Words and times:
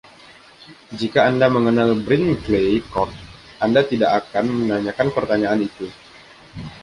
Jika 0.99 1.19
Anda 1.29 1.45
mengenal 1.55 1.89
Brinkley 2.05 2.69
Court, 2.93 3.13
Anda 3.65 3.81
tidak 3.91 4.11
akan 4.33 4.45
menanyakan 4.59 5.07
pertanyaan 5.15 5.59
itu. 5.69 5.87